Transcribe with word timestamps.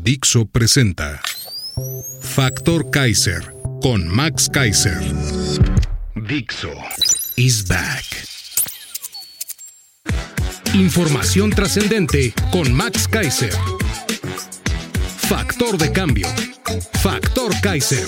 Dixo 0.00 0.46
presenta 0.46 1.20
Factor 2.20 2.90
Kaiser 2.90 3.54
con 3.82 4.08
Max 4.08 4.48
Kaiser. 4.48 4.98
Dixo 6.14 6.72
is 7.36 7.66
back. 7.68 8.04
Información 10.72 11.50
trascendente 11.50 12.32
con 12.50 12.72
Max 12.72 13.06
Kaiser. 13.06 13.52
Factor 15.28 15.76
de 15.76 15.92
cambio. 15.92 16.26
Factor 17.02 17.52
Kaiser. 17.60 18.06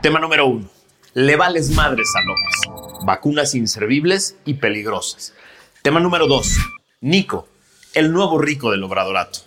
Tema 0.00 0.20
número 0.20 0.46
uno. 0.46 0.70
Le 1.12 1.36
vales 1.36 1.70
madres 1.70 2.08
a 2.16 2.22
López. 2.24 3.04
Vacunas 3.04 3.54
inservibles 3.54 4.36
y 4.46 4.54
peligrosas. 4.54 5.34
Tema 5.82 6.00
número 6.00 6.26
dos. 6.26 6.56
Nico, 7.02 7.46
el 7.94 8.12
nuevo 8.12 8.38
rico 8.38 8.72
del 8.72 8.82
obradorato. 8.82 9.40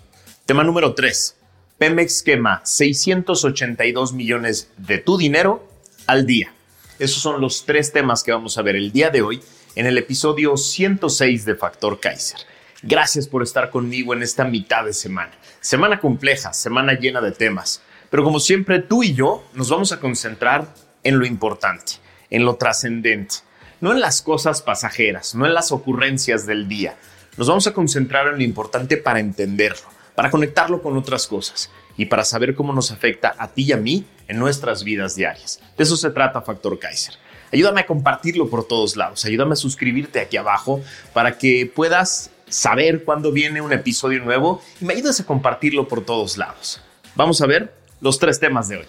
Tema 0.45 0.63
número 0.63 0.93
tres. 0.93 1.35
Pemex 1.77 2.23
quema 2.23 2.61
682 2.63 4.13
millones 4.13 4.71
de 4.77 4.97
tu 4.99 5.17
dinero 5.17 5.67
al 6.07 6.25
día. 6.25 6.53
Esos 6.97 7.21
son 7.21 7.41
los 7.41 7.65
tres 7.65 7.91
temas 7.91 8.23
que 8.23 8.31
vamos 8.31 8.57
a 8.57 8.61
ver 8.61 8.77
el 8.77 8.93
día 8.93 9.09
de 9.09 9.21
hoy 9.21 9.43
en 9.75 9.85
el 9.85 9.97
episodio 9.97 10.55
106 10.55 11.45
de 11.45 11.55
Factor 11.55 11.99
Kaiser. 11.99 12.39
Gracias 12.81 13.27
por 13.27 13.43
estar 13.43 13.69
conmigo 13.69 14.13
en 14.13 14.23
esta 14.23 14.45
mitad 14.45 14.85
de 14.85 14.93
semana. 14.93 15.33
Semana 15.59 15.99
compleja, 15.99 16.53
semana 16.53 16.93
llena 16.93 17.19
de 17.19 17.33
temas. 17.33 17.81
Pero 18.09 18.23
como 18.23 18.39
siempre, 18.39 18.79
tú 18.79 19.03
y 19.03 19.13
yo 19.13 19.43
nos 19.53 19.69
vamos 19.69 19.91
a 19.91 19.99
concentrar 19.99 20.73
en 21.03 21.19
lo 21.19 21.25
importante, 21.25 21.93
en 22.29 22.45
lo 22.45 22.55
trascendente, 22.55 23.35
no 23.81 23.91
en 23.91 23.99
las 23.99 24.21
cosas 24.21 24.61
pasajeras, 24.61 25.35
no 25.35 25.45
en 25.45 25.53
las 25.53 25.73
ocurrencias 25.73 26.45
del 26.45 26.67
día. 26.69 26.95
Nos 27.37 27.47
vamos 27.47 27.67
a 27.67 27.73
concentrar 27.73 28.27
en 28.27 28.37
lo 28.37 28.43
importante 28.43 28.97
para 28.97 29.19
entenderlo, 29.19 29.85
para 30.15 30.31
conectarlo 30.31 30.81
con 30.81 30.97
otras 30.97 31.27
cosas 31.27 31.69
y 31.95 32.07
para 32.07 32.25
saber 32.25 32.55
cómo 32.55 32.73
nos 32.73 32.91
afecta 32.91 33.35
a 33.37 33.49
ti 33.49 33.65
y 33.65 33.71
a 33.73 33.77
mí 33.77 34.05
en 34.27 34.39
nuestras 34.39 34.83
vidas 34.83 35.13
diarias. 35.13 35.59
De 35.77 35.83
eso 35.83 35.95
se 35.97 36.09
trata 36.09 36.41
Factor 36.41 36.79
Kaiser. 36.79 37.13
Ayúdame 37.53 37.81
a 37.81 37.85
compartirlo 37.85 38.49
por 38.49 38.67
todos 38.67 38.95
lados, 38.95 39.23
ayúdame 39.23 39.53
a 39.53 39.55
suscribirte 39.55 40.19
aquí 40.19 40.35
abajo 40.35 40.81
para 41.13 41.37
que 41.37 41.71
puedas 41.73 42.31
saber 42.49 43.03
cuándo 43.03 43.31
viene 43.31 43.61
un 43.61 43.71
episodio 43.71 44.23
nuevo 44.23 44.59
y 44.81 44.85
me 44.85 44.95
ayudes 44.95 45.19
a 45.19 45.25
compartirlo 45.25 45.87
por 45.87 46.03
todos 46.03 46.37
lados. 46.37 46.81
Vamos 47.13 47.39
a 47.41 47.45
ver 47.45 47.71
los 48.01 48.17
tres 48.17 48.39
temas 48.39 48.67
de 48.67 48.77
hoy. 48.77 48.85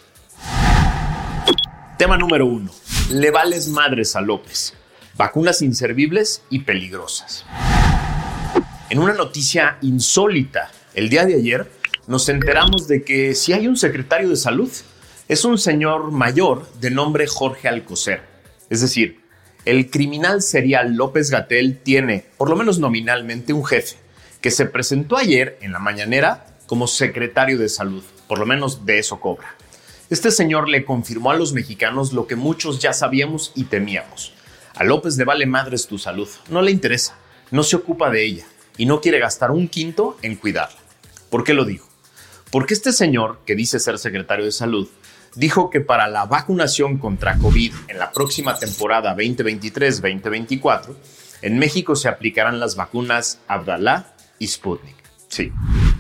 Tema 1.99 2.17
número 2.17 2.47
uno. 2.47 2.71
Le 3.11 3.31
vales 3.31 3.69
madres 3.69 4.17
a 4.17 4.23
López. 4.23 4.73
Vacunas 5.19 5.61
inservibles 5.61 6.43
y 6.49 6.61
peligrosas. 6.61 7.45
En 8.91 8.99
una 9.01 9.13
noticia 9.13 9.77
insólita, 9.83 10.71
el 10.95 11.11
día 11.11 11.27
de 11.27 11.35
ayer 11.35 11.71
nos 12.07 12.31
enteramos 12.31 12.89
de 12.89 13.03
que 13.03 13.35
si 13.35 13.53
hay 13.53 13.69
un 13.69 13.77
secretario 13.77 14.31
de 14.31 14.37
salud, 14.37 14.71
es 15.29 15.45
un 15.45 15.59
señor 15.59 16.11
mayor 16.11 16.67
de 16.81 16.91
nombre 16.91 17.27
Jorge 17.27 17.69
Alcocer. 17.69 18.23
Es 18.71 18.81
decir, 18.81 19.21
el 19.67 19.91
criminal 19.91 20.41
serial 20.41 20.95
López 20.95 21.31
Gatel 21.31 21.77
tiene, 21.83 22.25
por 22.39 22.49
lo 22.49 22.57
menos 22.57 22.79
nominalmente, 22.79 23.53
un 23.53 23.67
jefe 23.67 23.97
que 24.41 24.51
se 24.51 24.65
presentó 24.65 25.19
ayer 25.19 25.59
en 25.61 25.73
la 25.73 25.81
mañanera 25.81 26.47
como 26.67 26.87
secretario 26.87 27.59
de 27.59 27.69
salud. 27.69 28.03
Por 28.27 28.39
lo 28.39 28.47
menos 28.47 28.87
de 28.87 29.01
eso 29.01 29.21
cobra. 29.21 29.55
Este 30.09 30.31
señor 30.31 30.67
le 30.67 30.87
confirmó 30.87 31.31
a 31.31 31.37
los 31.37 31.53
mexicanos 31.53 32.15
lo 32.15 32.27
que 32.27 32.37
muchos 32.37 32.79
ya 32.79 32.95
sabíamos 32.95 33.53
y 33.55 33.65
temíamos. 33.65 34.33
A 34.75 34.83
López 34.83 35.19
le 35.19 35.25
vale 35.25 35.45
madres 35.45 35.87
tu 35.87 35.99
salud, 35.99 36.29
no 36.49 36.63
le 36.63 36.71
interesa, 36.71 37.19
no 37.51 37.63
se 37.63 37.77
ocupa 37.77 38.09
de 38.09 38.25
ella 38.25 38.47
y 38.79 38.87
no 38.87 39.03
quiere 39.03 39.19
gastar 39.19 39.51
un 39.51 39.69
quinto 39.69 40.17
en 40.23 40.37
cuidarla. 40.37 40.79
¿Por 41.29 41.45
qué 41.45 41.53
lo 41.53 41.67
digo? 41.67 41.87
Porque 42.51 42.73
este 42.73 42.93
señor, 42.93 43.41
que 43.45 43.55
dice 43.55 43.79
ser 43.79 43.99
secretario 43.99 44.47
de 44.47 44.53
salud, 44.53 44.89
dijo 45.35 45.69
que 45.69 45.81
para 45.81 46.09
la 46.09 46.25
vacunación 46.25 46.97
contra 46.97 47.37
COVID 47.37 47.73
en 47.89 47.99
la 47.99 48.13
próxima 48.13 48.59
temporada 48.59 49.15
2023-2024, 49.17 50.95
en 51.43 51.59
México 51.59 51.95
se 51.95 52.09
aplicarán 52.09 52.59
las 52.59 52.77
vacunas 52.77 53.39
Abdalá 53.47 54.15
y 54.39 54.47
Sputnik. 54.47 54.97
Sí, 55.29 55.53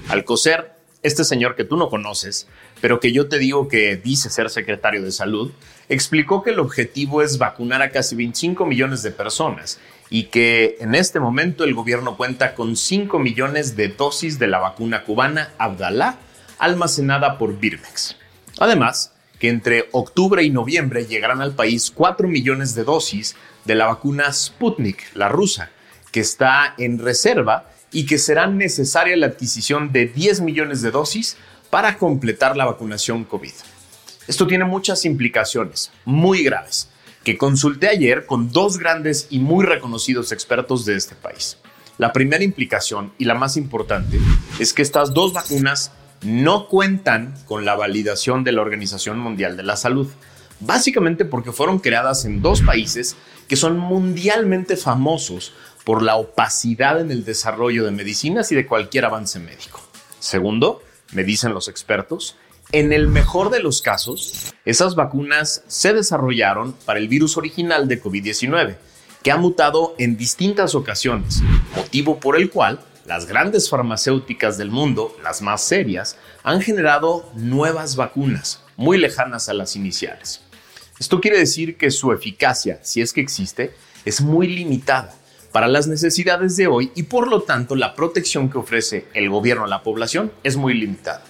Alcocer, 0.09 0.73
este 1.03 1.23
señor 1.25 1.55
que 1.55 1.65
tú 1.65 1.77
no 1.77 1.91
conoces, 1.91 2.49
pero 2.81 2.99
que 2.99 3.13
yo 3.13 3.29
te 3.29 3.39
digo 3.39 3.69
que 3.69 3.97
dice 3.97 4.31
ser 4.31 4.51
secretario 4.51 5.03
de 5.03 5.13
salud, 5.13 5.53
explicó 5.89 6.43
que 6.43 6.51
el 6.51 6.59
objetivo 6.59 7.23
es 7.23 7.39
vacunar 7.39 7.83
a 7.83 7.91
casi 7.91 8.17
25 8.17 8.67
millones 8.67 9.03
de 9.03 9.11
personas 9.11 9.79
y 10.11 10.25
que 10.25 10.77
en 10.81 10.95
este 10.95 11.21
momento 11.21 11.65
el 11.65 11.75
gobierno 11.75 12.17
cuenta 12.17 12.55
con 12.55 12.77
5 12.77 13.19
millones 13.19 13.77
de 13.77 13.89
dosis 13.89 14.39
de 14.39 14.47
la 14.47 14.59
vacuna 14.59 15.05
cubana 15.05 15.51
Abdalá 15.59 16.19
almacenada 16.59 17.39
por 17.39 17.59
Birmex. 17.59 18.17
Además, 18.59 19.13
que 19.39 19.49
entre 19.49 19.89
octubre 19.93 20.43
y 20.43 20.51
noviembre 20.51 21.07
llegarán 21.07 21.41
al 21.41 21.53
país 21.55 21.91
4 21.91 22.27
millones 22.29 22.75
de 22.75 22.85
dosis 22.85 23.37
de 23.65 23.75
la 23.75 23.87
vacuna 23.87 24.33
Sputnik, 24.33 25.15
la 25.15 25.29
rusa, 25.29 25.71
que 26.11 26.21
está 26.21 26.75
en 26.79 26.99
reserva 26.99 27.71
y 27.93 28.07
que 28.07 28.19
será 28.19 28.47
necesaria 28.47 29.17
la 29.17 29.27
adquisición 29.27 29.93
de 29.93 30.07
10 30.07 30.41
millones 30.41 30.83
de 30.83 30.91
dosis 30.91 31.37
para 31.71 31.99
completar 31.99 32.57
la 32.57 32.65
vacunación 32.65 33.25
COVID. 33.25 33.53
Esto 34.27 34.47
tiene 34.47 34.65
muchas 34.65 35.05
implicaciones 35.05 35.93
muy 36.05 36.43
graves 36.43 36.89
consulté 37.37 37.89
ayer 37.89 38.27
con 38.27 38.51
dos 38.53 38.79
grandes 38.79 39.27
y 39.31 39.41
muy 39.41 39.65
reconocidos 39.65 40.33
expertos 40.33 40.85
de 40.85 40.97
este 40.97 41.15
país. 41.15 41.59
La 41.99 42.13
primera 42.13 42.45
implicación 42.45 43.13
y 43.19 43.25
la 43.25 43.35
más 43.35 43.57
importante 43.57 44.19
es 44.61 44.73
que 44.73 44.83
estas 44.83 45.13
dos 45.13 45.33
vacunas 45.33 45.91
no 46.23 46.69
cuentan 46.69 47.35
con 47.47 47.65
la 47.65 47.75
validación 47.75 48.45
de 48.45 48.53
la 48.53 48.63
Organización 48.63 49.19
Mundial 49.19 49.57
de 49.57 49.65
la 49.65 49.77
Salud, 49.77 50.09
básicamente 50.61 51.25
porque 51.25 51.53
fueron 51.53 51.81
creadas 51.81 52.25
en 52.25 52.41
dos 52.41 52.63
países 52.63 53.17
que 53.49 53.57
son 53.57 53.79
mundialmente 53.79 54.77
famosos 54.77 55.53
por 55.85 56.03
la 56.03 56.17
opacidad 56.17 57.01
en 57.01 57.11
el 57.11 57.25
desarrollo 57.25 57.85
de 57.85 57.91
medicinas 57.91 58.53
y 58.53 58.55
de 58.55 58.67
cualquier 58.67 59.05
avance 59.05 59.39
médico. 59.39 59.81
Segundo, 60.19 60.83
me 61.13 61.25
dicen 61.25 61.55
los 61.55 61.69
expertos, 61.69 62.37
en 62.73 62.93
el 62.93 63.09
mejor 63.09 63.51
de 63.51 63.61
los 63.61 63.81
casos, 63.81 64.55
esas 64.65 64.95
vacunas 64.95 65.63
se 65.69 65.95
desarrollaron 65.95 66.75
para 66.85 66.99
el 66.99 67.09
virus 67.09 67.39
original 67.39 67.89
de 67.89 68.03
COVID-19, 68.03 68.77
que 69.23 69.33
ha 69.33 69.39
mutado 69.39 69.95
en 69.99 70.19
distintas 70.19 70.75
ocasiones, 70.75 71.43
motivo 71.75 72.21
por 72.21 72.37
el 72.37 72.51
cual 72.51 72.81
las 73.07 73.27
grandes 73.27 73.71
farmacéuticas 73.71 74.59
del 74.59 74.71
mundo, 74.71 75.17
las 75.23 75.41
más 75.41 75.63
serias, 75.63 76.19
han 76.43 76.61
generado 76.61 77.31
nuevas 77.35 77.97
vacunas, 77.97 78.63
muy 78.77 78.99
lejanas 78.99 79.49
a 79.49 79.55
las 79.55 79.75
iniciales. 79.75 80.43
Esto 80.99 81.23
quiere 81.23 81.39
decir 81.39 81.79
que 81.79 81.91
su 81.91 82.13
eficacia, 82.13 82.81
si 82.83 83.01
es 83.01 83.15
que 83.15 83.23
existe, 83.23 83.75
es 84.05 84.21
muy 84.21 84.47
limitada 84.47 85.15
para 85.53 85.69
las 85.69 85.87
necesidades 85.87 86.57
de 86.57 86.67
hoy 86.67 86.93
y 86.95 87.05
por 87.05 87.29
lo 87.29 87.43
tanto 87.43 87.77
la 87.77 87.95
protección 87.95 88.51
que 88.51 88.59
ofrece 88.59 89.07
el 89.15 89.31
gobierno 89.31 89.65
a 89.65 89.69
la 89.69 89.83
población 89.83 90.31
es 90.45 90.57
muy 90.57 90.75
limitada. 90.75 91.25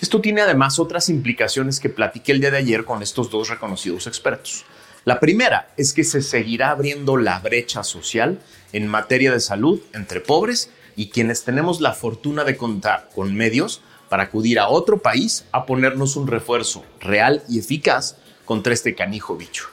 Esto 0.00 0.20
tiene 0.20 0.42
además 0.42 0.78
otras 0.78 1.08
implicaciones 1.08 1.80
que 1.80 1.88
platiqué 1.88 2.30
el 2.30 2.40
día 2.40 2.52
de 2.52 2.58
ayer 2.58 2.84
con 2.84 3.02
estos 3.02 3.30
dos 3.30 3.48
reconocidos 3.48 4.06
expertos. 4.06 4.64
La 5.04 5.18
primera 5.18 5.72
es 5.76 5.92
que 5.92 6.04
se 6.04 6.22
seguirá 6.22 6.70
abriendo 6.70 7.16
la 7.16 7.40
brecha 7.40 7.82
social 7.82 8.38
en 8.72 8.86
materia 8.86 9.32
de 9.32 9.40
salud 9.40 9.80
entre 9.94 10.20
pobres 10.20 10.70
y 10.94 11.08
quienes 11.08 11.42
tenemos 11.42 11.80
la 11.80 11.94
fortuna 11.94 12.44
de 12.44 12.56
contar 12.56 13.08
con 13.12 13.34
medios 13.34 13.82
para 14.08 14.24
acudir 14.24 14.60
a 14.60 14.68
otro 14.68 15.02
país 15.02 15.46
a 15.50 15.66
ponernos 15.66 16.14
un 16.14 16.28
refuerzo 16.28 16.84
real 17.00 17.42
y 17.48 17.58
eficaz 17.58 18.16
contra 18.44 18.74
este 18.74 18.94
canijo 18.94 19.36
bicho. 19.36 19.66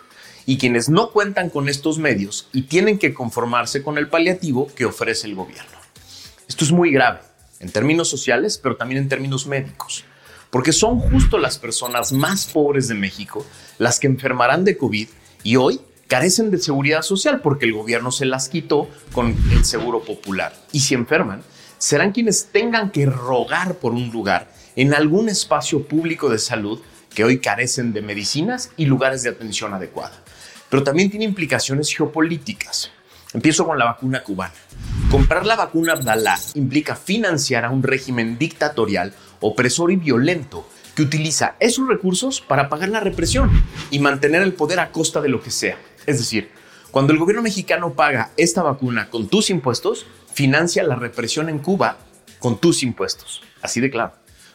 Y 0.47 0.57
quienes 0.57 0.89
no 0.89 1.11
cuentan 1.11 1.51
con 1.51 1.69
estos 1.69 1.99
medios 1.99 2.49
y 2.51 2.63
tienen 2.63 2.97
que 2.97 3.13
conformarse 3.13 3.83
con 3.83 3.99
el 3.99 4.09
paliativo 4.09 4.73
que 4.73 4.85
ofrece 4.85 5.27
el 5.27 5.35
gobierno. 5.35 5.77
Esto 6.47 6.65
es 6.65 6.71
muy 6.71 6.91
grave 6.91 7.19
en 7.59 7.71
términos 7.71 8.09
sociales, 8.09 8.57
pero 8.57 8.75
también 8.75 9.03
en 9.03 9.09
términos 9.09 9.45
médicos 9.45 10.03
porque 10.55 10.71
son 10.71 11.01
justo 11.01 11.37
las 11.37 11.57
personas 11.57 12.13
más 12.13 12.45
pobres 12.45 12.87
de 12.87 12.95
México 12.95 13.45
las 13.77 13.99
que 13.99 14.07
enfermarán 14.07 14.63
de 14.63 14.77
COVID 14.77 15.09
y 15.43 15.57
hoy 15.57 15.81
carecen 16.07 16.49
de 16.49 16.59
seguridad 16.59 17.01
social 17.01 17.41
porque 17.41 17.65
el 17.65 17.73
gobierno 17.73 18.09
se 18.09 18.23
las 18.23 18.47
quitó 18.47 18.89
con 19.11 19.35
el 19.51 19.65
seguro 19.65 20.05
popular. 20.05 20.53
Y 20.71 20.79
si 20.79 20.93
enferman, 20.93 21.43
serán 21.77 22.13
quienes 22.13 22.45
tengan 22.53 22.91
que 22.91 23.05
rogar 23.05 23.79
por 23.79 23.91
un 23.91 24.09
lugar 24.11 24.49
en 24.77 24.93
algún 24.93 25.27
espacio 25.27 25.83
público 25.83 26.29
de 26.29 26.39
salud 26.39 26.79
que 27.13 27.25
hoy 27.25 27.39
carecen 27.39 27.91
de 27.91 28.01
medicinas 28.01 28.71
y 28.77 28.85
lugares 28.85 29.23
de 29.23 29.31
atención 29.31 29.73
adecuada. 29.73 30.23
Pero 30.69 30.83
también 30.83 31.09
tiene 31.09 31.25
implicaciones 31.25 31.93
geopolíticas. 31.93 32.91
Empiezo 33.33 33.65
con 33.65 33.77
la 33.77 33.83
vacuna 33.83 34.23
cubana. 34.23 34.53
Comprar 35.11 35.45
la 35.45 35.57
vacuna 35.57 35.91
Abdalá 35.91 36.39
implica 36.53 36.95
financiar 36.95 37.65
a 37.65 37.69
un 37.69 37.83
régimen 37.83 38.37
dictatorial, 38.37 39.13
opresor 39.39 39.91
y 39.91 39.95
violento 39.95 40.67
que 40.95 41.03
utiliza 41.03 41.55
esos 41.59 41.87
recursos 41.87 42.41
para 42.41 42.69
pagar 42.69 42.89
la 42.89 43.01
represión 43.01 43.51
y 43.91 43.99
mantener 43.99 44.41
el 44.41 44.53
poder 44.53 44.79
a 44.79 44.91
costa 44.91 45.21
de 45.21 45.29
lo 45.29 45.41
que 45.41 45.51
sea. 45.51 45.77
Es 46.05 46.17
decir, 46.19 46.49
cuando 46.91 47.11
el 47.11 47.19
gobierno 47.19 47.41
mexicano 47.43 47.93
paga 47.93 48.31
esta 48.37 48.63
vacuna 48.63 49.09
con 49.09 49.27
tus 49.27 49.49
impuestos, 49.49 50.05
financia 50.33 50.83
la 50.83 50.95
represión 50.95 51.49
en 51.49 51.59
Cuba 51.59 51.97
con 52.39 52.59
tus 52.59 52.83
impuestos. 52.83 53.41
Así 53.61 53.81
de 53.81 53.89
claro. 53.89 54.13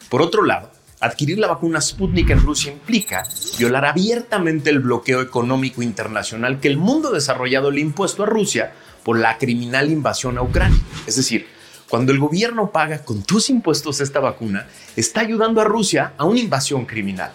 Por 0.09 0.23
otro 0.23 0.45
lado, 0.45 0.71
adquirir 1.01 1.39
la 1.39 1.49
vacuna 1.49 1.81
Sputnik 1.81 2.31
en 2.31 2.41
Rusia 2.41 2.73
implica 2.73 3.25
violar 3.59 3.85
abiertamente 3.85 4.71
el 4.71 4.81
bloqueo 4.81 5.21
económico 5.21 5.83
internacional 5.83 6.61
que 6.61 6.69
el 6.69 6.77
mundo 6.77 7.11
desarrollado 7.11 7.71
le 7.71 7.81
impuesto 7.81 8.23
a 8.23 8.27
Rusia 8.27 8.73
por 9.05 9.19
la 9.19 9.39
criminal 9.39 9.91
invasión 9.91 10.39
a 10.39 10.43
Ucrania. 10.43 10.81
Es 11.07 11.17
decir, 11.17 11.47
cuando 11.91 12.13
el 12.13 12.21
gobierno 12.21 12.71
paga 12.71 13.05
con 13.05 13.25
tus 13.25 13.51
impuestos 13.51 14.01
esta 14.01 14.21
vacuna, 14.21 14.69
está 14.95 15.23
ayudando 15.23 15.61
a 15.61 15.65
Rusia 15.65 16.13
a 16.19 16.25
una 16.25 16.39
invasión 16.39 16.87
criminal. 16.87 17.33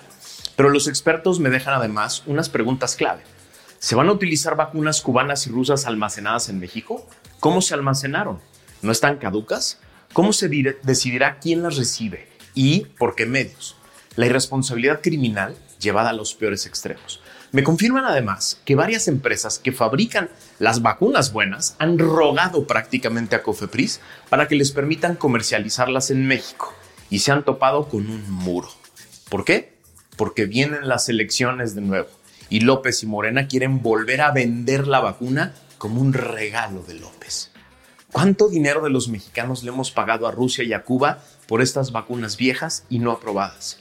Pero 0.56 0.70
los 0.70 0.88
expertos 0.88 1.42
me 1.42 1.50
dejan 1.50 1.74
además 1.74 2.24
unas 2.26 2.48
preguntas 2.48 2.96
clave. 2.96 3.22
¿Se 3.80 3.96
van 3.96 4.08
a 4.08 4.14
utilizar 4.14 4.56
vacunas 4.56 5.02
cubanas 5.02 5.46
y 5.46 5.50
rusas 5.50 5.86
almacenadas 5.86 6.48
en 6.48 6.60
México? 6.60 7.06
¿Cómo 7.42 7.62
se 7.62 7.74
almacenaron? 7.74 8.40
¿No 8.82 8.94
están 8.94 9.18
caducas? 9.18 9.82
¿Cómo 10.14 10.32
se 10.32 10.48
decidirá 10.48 11.40
quién 11.40 11.62
las 11.62 11.76
recibe 11.76 12.30
y 12.54 12.86
por 12.98 13.16
qué 13.16 13.26
medios? 13.26 13.76
La 14.16 14.28
irresponsabilidad 14.28 15.02
criminal 15.02 15.58
llevada 15.82 16.12
a 16.12 16.14
los 16.14 16.34
peores 16.34 16.66
extremos. 16.66 17.20
Me 17.56 17.64
confirman 17.64 18.04
además 18.04 18.60
que 18.66 18.76
varias 18.76 19.08
empresas 19.08 19.60
que 19.60 19.72
fabrican 19.72 20.30
las 20.60 20.82
vacunas 20.82 21.32
buenas 21.32 21.78
han 21.80 21.98
rogado 21.98 22.68
prácticamente 22.68 23.34
a 23.34 23.44
Cofepris 23.44 24.02
para 24.28 24.50
que 24.50 24.56
les 24.56 24.74
permitan 24.74 25.16
comercializarlas 25.16 26.12
en 26.12 26.28
México 26.28 26.74
y 27.10 27.20
se 27.20 27.32
han 27.32 27.46
topado 27.46 27.88
con 27.88 28.10
un 28.10 28.30
muro. 28.30 28.68
¿Por 29.30 29.46
qué? 29.46 29.78
Porque 30.18 30.48
vienen 30.48 30.90
las 30.90 31.08
elecciones 31.08 31.76
de 31.76 31.80
nuevo 31.80 32.10
y 32.50 32.60
López 32.60 33.04
y 33.04 33.06
Morena 33.06 33.48
quieren 33.48 33.82
volver 33.82 34.20
a 34.20 34.32
vender 34.32 34.86
la 34.86 35.00
vacuna 35.00 35.54
como 35.78 36.02
un 36.02 36.12
regalo 36.12 36.84
de 36.84 36.96
López. 36.96 37.52
¿Cuánto 38.12 38.50
dinero 38.50 38.82
de 38.82 38.90
los 38.90 39.08
mexicanos 39.08 39.64
le 39.64 39.70
hemos 39.70 39.92
pagado 39.92 40.28
a 40.28 40.32
Rusia 40.32 40.66
y 40.66 40.74
a 40.74 40.84
Cuba 40.84 41.20
por 41.48 41.62
estas 41.62 41.94
vacunas 41.94 42.36
viejas 42.36 42.84
y 42.90 43.00
no 43.00 43.12
aprobadas? 43.12 43.80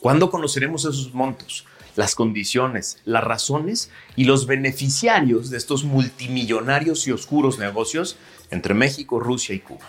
¿Cuándo 0.00 0.28
conoceremos 0.28 0.84
esos 0.84 1.14
montos? 1.14 1.66
Las 1.96 2.14
condiciones, 2.14 2.98
las 3.04 3.24
razones 3.24 3.90
y 4.16 4.24
los 4.24 4.46
beneficiarios 4.46 5.50
de 5.50 5.58
estos 5.58 5.84
multimillonarios 5.84 7.06
y 7.06 7.12
oscuros 7.12 7.58
negocios 7.58 8.16
entre 8.50 8.74
México, 8.74 9.20
Rusia 9.20 9.54
y 9.54 9.60
Cuba. 9.60 9.86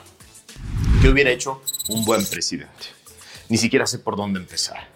¿Qué 1.01 1.09
hubiera 1.09 1.31
hecho 1.31 1.61
un 1.89 2.05
buen 2.05 2.25
presidente? 2.25 2.88
Ni 3.50 3.57
siquiera 3.57 3.88
sé 3.88 4.00
por 4.00 4.15
dónde 4.15 4.39
empezar. 4.39 4.88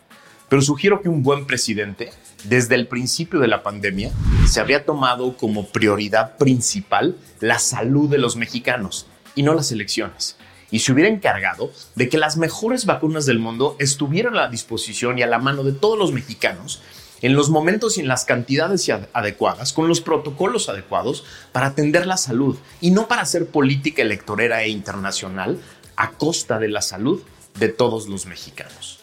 Pero 0.49 0.61
sugiero 0.61 1.01
que 1.01 1.09
un 1.09 1.23
buen 1.23 1.45
presidente, 1.45 2.11
desde 2.45 2.75
el 2.75 2.87
principio 2.87 3.39
de 3.39 3.49
la 3.49 3.63
pandemia, 3.63 4.11
se 4.47 4.61
habría 4.61 4.85
tomado 4.85 5.35
como 5.35 5.67
prioridad 5.67 6.37
principal 6.37 7.17
la 7.41 7.59
salud 7.59 8.09
de 8.09 8.17
los 8.17 8.37
mexicanos 8.37 9.07
y 9.35 9.43
no 9.43 9.53
las 9.53 9.71
elecciones 9.71 10.37
y 10.71 10.79
se 10.79 10.91
hubiera 10.91 11.09
encargado 11.09 11.71
de 11.95 12.09
que 12.09 12.17
las 12.17 12.37
mejores 12.37 12.85
vacunas 12.85 13.25
del 13.25 13.39
mundo 13.39 13.75
estuvieran 13.79 14.33
a 14.33 14.41
la 14.41 14.49
disposición 14.49 15.17
y 15.17 15.21
a 15.21 15.27
la 15.27 15.39
mano 15.39 15.63
de 15.63 15.71
todos 15.71 15.97
los 15.97 16.11
mexicanos 16.11 16.81
en 17.21 17.33
los 17.33 17.49
momentos 17.49 17.97
y 17.97 18.01
en 18.01 18.07
las 18.07 18.25
cantidades 18.25 18.89
adecuadas, 19.13 19.73
con 19.73 19.87
los 19.87 20.01
protocolos 20.01 20.69
adecuados 20.69 21.23
para 21.51 21.67
atender 21.67 22.05
la 22.05 22.17
salud 22.17 22.57
y 22.81 22.91
no 22.91 23.07
para 23.07 23.23
hacer 23.23 23.47
política 23.47 24.01
electorera 24.01 24.63
e 24.63 24.69
internacional 24.69 25.59
a 25.95 26.11
costa 26.11 26.59
de 26.59 26.69
la 26.69 26.81
salud 26.81 27.21
de 27.55 27.69
todos 27.69 28.07
los 28.07 28.25
mexicanos. 28.25 28.99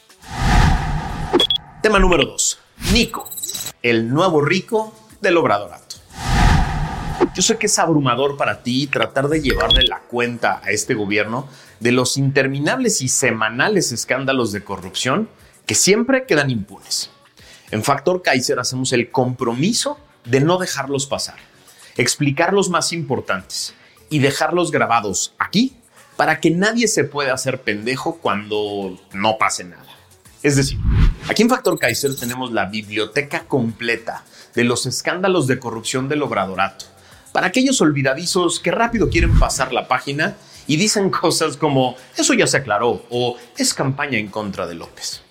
Tema 1.82 1.98
número 1.98 2.24
2. 2.24 2.58
Nico, 2.92 3.28
el 3.82 4.08
nuevo 4.08 4.40
rico 4.40 4.94
del 5.20 5.36
Obradorato. 5.36 5.96
Yo 7.34 7.42
sé 7.42 7.58
que 7.58 7.66
es 7.66 7.78
abrumador 7.78 8.36
para 8.36 8.62
ti 8.62 8.86
tratar 8.86 9.28
de 9.28 9.40
llevarle 9.40 9.82
la 9.82 10.00
cuenta 10.00 10.60
a 10.62 10.70
este 10.70 10.94
gobierno 10.94 11.48
de 11.80 11.90
los 11.92 12.16
interminables 12.16 13.02
y 13.02 13.08
semanales 13.08 13.92
escándalos 13.92 14.52
de 14.52 14.62
corrupción 14.62 15.28
que 15.66 15.74
siempre 15.74 16.26
quedan 16.26 16.50
impunes. 16.50 17.10
En 17.74 17.82
Factor 17.82 18.22
Kaiser 18.22 18.60
hacemos 18.60 18.92
el 18.92 19.10
compromiso 19.10 19.98
de 20.24 20.38
no 20.38 20.58
dejarlos 20.58 21.06
pasar, 21.06 21.34
explicar 21.96 22.52
los 22.52 22.70
más 22.70 22.92
importantes 22.92 23.74
y 24.08 24.20
dejarlos 24.20 24.70
grabados 24.70 25.34
aquí 25.40 25.74
para 26.16 26.38
que 26.38 26.52
nadie 26.52 26.86
se 26.86 27.02
pueda 27.02 27.34
hacer 27.34 27.62
pendejo 27.62 28.20
cuando 28.22 28.96
no 29.12 29.38
pase 29.38 29.64
nada. 29.64 29.88
Es 30.44 30.54
decir, 30.54 30.78
aquí 31.28 31.42
en 31.42 31.48
Factor 31.48 31.76
Kaiser 31.76 32.14
tenemos 32.14 32.52
la 32.52 32.66
biblioteca 32.66 33.40
completa 33.48 34.24
de 34.54 34.62
los 34.62 34.86
escándalos 34.86 35.48
de 35.48 35.58
corrupción 35.58 36.08
del 36.08 36.22
obradorato. 36.22 36.84
Para 37.32 37.48
aquellos 37.48 37.80
olvidadizos 37.80 38.60
que 38.60 38.70
rápido 38.70 39.10
quieren 39.10 39.36
pasar 39.36 39.72
la 39.72 39.88
página 39.88 40.36
y 40.68 40.76
dicen 40.76 41.10
cosas 41.20 41.56
como 41.56 41.96
eso 42.16 42.34
ya 42.34 42.46
se 42.46 42.58
aclaró 42.58 43.04
o 43.10 43.36
es 43.58 43.74
campaña 43.74 44.18
en 44.18 44.28
contra 44.28 44.68
de 44.68 44.76
López 44.76 45.23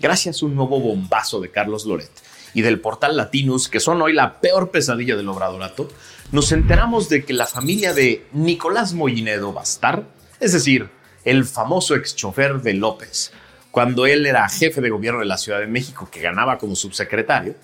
gracias 0.00 0.42
a 0.42 0.46
un 0.46 0.54
nuevo 0.54 0.80
bombazo 0.80 1.40
de 1.40 1.50
Carlos 1.50 1.86
Loret 1.86 2.10
y 2.54 2.62
del 2.62 2.80
portal 2.80 3.16
Latinus, 3.16 3.68
que 3.68 3.80
son 3.80 4.00
hoy 4.02 4.12
la 4.12 4.40
peor 4.40 4.70
pesadilla 4.70 5.16
del 5.16 5.28
obradorato, 5.28 5.88
nos 6.32 6.52
enteramos 6.52 7.08
de 7.08 7.24
que 7.24 7.32
la 7.32 7.46
familia 7.46 7.92
de 7.92 8.26
Nicolás 8.32 8.92
Mollinedo 8.92 9.52
Bastar, 9.52 10.04
es 10.40 10.52
decir, 10.52 10.88
el 11.24 11.44
famoso 11.44 11.94
ex 11.94 12.14
chofer 12.14 12.60
de 12.60 12.74
López, 12.74 13.32
cuando 13.70 14.06
él 14.06 14.24
era 14.26 14.48
jefe 14.48 14.80
de 14.80 14.90
gobierno 14.90 15.20
de 15.20 15.26
la 15.26 15.38
Ciudad 15.38 15.58
de 15.58 15.66
México, 15.66 16.08
que 16.10 16.20
ganaba 16.20 16.58
como 16.58 16.76
subsecretario, 16.76 17.56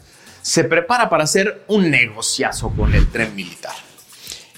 se 0.43 0.65
prepara 0.65 1.09
para 1.09 1.25
hacer 1.25 1.63
un 1.69 1.91
negociazo 1.91 2.71
con 2.71 2.95
el 2.95 3.09
tren 3.11 3.35
militar. 3.37 3.75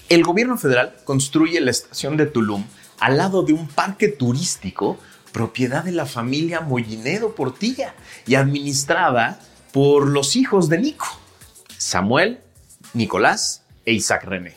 El 0.09 0.23
gobierno 0.23 0.57
federal 0.57 0.95
construye 1.05 1.61
la 1.61 1.71
estación 1.71 2.17
de 2.17 2.27
Tulum 2.27 2.65
al 3.01 3.17
lado 3.17 3.43
de 3.43 3.53
un 3.53 3.67
parque 3.67 4.09
turístico 4.09 4.99
propiedad 5.33 5.85
de 5.85 5.93
la 5.93 6.07
familia 6.07 6.61
Mollinedo 6.61 7.35
Portilla 7.35 7.95
y 8.27 8.35
administrada 8.37 9.41
por 9.73 10.07
los 10.07 10.37
hijos 10.37 10.69
de 10.69 10.79
Nico, 10.79 11.07
Samuel, 11.79 12.41
Nicolás 12.95 13.63
e 13.85 13.93
Isaac 13.93 14.25
René. 14.25 14.55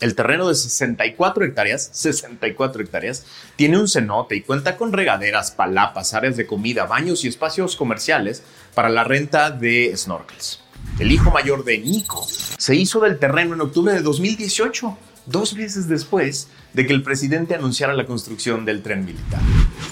El 0.00 0.14
terreno 0.14 0.48
de 0.48 0.54
64 0.54 1.44
hectáreas, 1.44 1.90
64 1.92 2.82
hectáreas, 2.82 3.26
tiene 3.56 3.78
un 3.78 3.86
cenote 3.86 4.34
y 4.36 4.40
cuenta 4.40 4.76
con 4.78 4.92
regaderas, 4.92 5.50
palapas, 5.50 6.14
áreas 6.14 6.38
de 6.38 6.46
comida, 6.46 6.86
baños 6.86 7.24
y 7.24 7.28
espacios 7.28 7.76
comerciales 7.76 8.42
para 8.74 8.88
la 8.88 9.04
renta 9.04 9.50
de 9.50 9.92
snorkels. 9.94 10.60
El 10.98 11.12
hijo 11.12 11.30
mayor 11.30 11.64
de 11.64 11.78
Nico 11.78 12.26
se 12.26 12.74
hizo 12.74 13.00
del 13.00 13.18
terreno 13.18 13.54
en 13.54 13.60
octubre 13.60 13.92
de 13.92 14.00
2018 14.00 14.96
dos 15.30 15.54
meses 15.54 15.88
después 15.88 16.48
de 16.72 16.86
que 16.86 16.92
el 16.92 17.02
presidente 17.02 17.54
anunciara 17.54 17.94
la 17.94 18.06
construcción 18.06 18.64
del 18.64 18.82
tren 18.82 19.04
militar. 19.04 19.40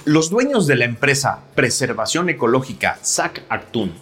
Los 0.05 0.31
dueños 0.31 0.67
de 0.67 0.77
la 0.77 0.85
empresa 0.85 1.41
Preservación 1.55 2.29
Ecológica 2.29 2.99
SAC 3.03 3.43
Actun, 3.49 3.93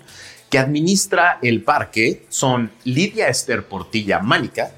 que 0.51 0.59
administra 0.59 1.39
el 1.43 1.63
parque, 1.63 2.27
son 2.29 2.71
Lidia 2.85 3.29
Esther 3.29 3.67
Portilla 3.67 4.21
Mánica, 4.21 4.73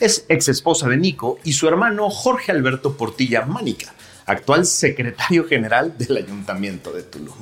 es 0.00 0.24
ex 0.28 0.48
esposa 0.48 0.88
de 0.88 0.96
Nico, 0.96 1.38
y 1.44 1.52
su 1.52 1.68
hermano 1.68 2.10
Jorge 2.10 2.52
Alberto 2.52 2.96
Portilla 2.96 3.46
Mánica, 3.46 3.92
actual 4.26 4.66
secretario 4.66 5.46
general 5.46 5.96
del 5.96 6.16
Ayuntamiento 6.16 6.92
de 6.92 7.02
Tulum. 7.02 7.36